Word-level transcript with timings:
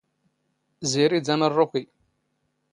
ⵣⵉⵔⵉ 0.89 1.19
ⴷ 1.21 1.27
ⴰⵎⵕⵕⵓⴽⵉ. 1.33 1.83